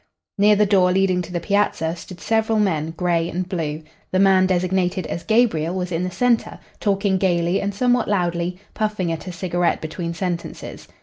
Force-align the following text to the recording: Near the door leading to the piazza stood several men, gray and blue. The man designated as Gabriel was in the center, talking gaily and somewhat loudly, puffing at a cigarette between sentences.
Near 0.39 0.55
the 0.55 0.65
door 0.65 0.91
leading 0.91 1.21
to 1.21 1.31
the 1.31 1.39
piazza 1.39 1.95
stood 1.95 2.19
several 2.19 2.57
men, 2.59 2.89
gray 2.97 3.29
and 3.29 3.47
blue. 3.47 3.83
The 4.09 4.17
man 4.17 4.47
designated 4.47 5.05
as 5.05 5.21
Gabriel 5.21 5.75
was 5.75 5.91
in 5.91 6.01
the 6.03 6.09
center, 6.09 6.57
talking 6.79 7.19
gaily 7.19 7.61
and 7.61 7.71
somewhat 7.71 8.07
loudly, 8.07 8.57
puffing 8.73 9.11
at 9.11 9.27
a 9.27 9.31
cigarette 9.31 9.79
between 9.79 10.15
sentences. 10.15 10.87